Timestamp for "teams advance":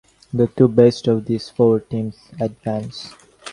1.81-3.13